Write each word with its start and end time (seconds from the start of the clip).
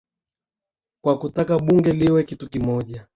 kwa 1.03 1.19
kutaka 1.19 1.59
bunge 1.59 1.91
liwe 1.91 2.23
kitu 2.23 2.49
kimoja 2.49 3.07